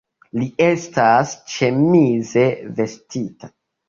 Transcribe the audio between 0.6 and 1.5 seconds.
estas